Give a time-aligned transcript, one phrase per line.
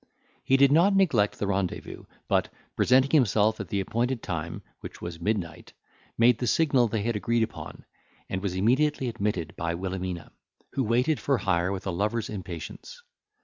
[0.43, 5.21] He did not neglect the rendezvous, but, presenting himself at the appointed time, which was
[5.21, 5.73] midnight,
[6.17, 7.85] made the signal they had agreed upon,
[8.27, 10.31] and was immediately admitted by Wilhelmina,
[10.71, 12.99] who waited for hire with a lover's impatience.